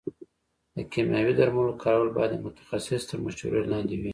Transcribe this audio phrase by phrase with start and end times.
[0.75, 4.09] د کيمياوي درملو کارول باید د متخصص تر مشورې لاندې وي.